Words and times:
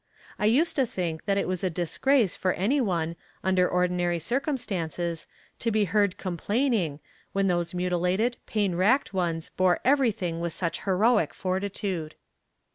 I 0.39 0.47
used 0.47 0.75
to 0.77 0.87
think 0.87 1.25
that 1.25 1.37
it 1.37 1.47
was 1.47 1.63
a 1.63 1.69
disgrace 1.69 2.35
for 2.35 2.53
any 2.53 2.81
one, 2.81 3.15
under 3.43 3.69
ordinary 3.69 4.17
circumstances, 4.17 5.27
to 5.59 5.69
be 5.69 5.85
heard 5.85 6.17
complaining, 6.17 6.99
when 7.33 7.45
those 7.45 7.75
mutilated, 7.75 8.37
pain 8.47 8.73
racked 8.73 9.13
ones 9.13 9.51
bore 9.57 9.79
everything 9.85 10.39
with 10.39 10.53
such 10.53 10.85
heroic 10.85 11.35
fortitude. 11.35 12.15